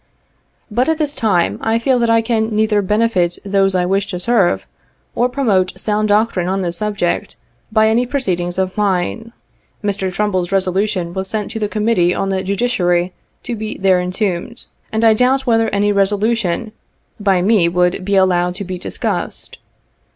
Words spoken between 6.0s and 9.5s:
doctrine on this subject, by any proceedings of mine.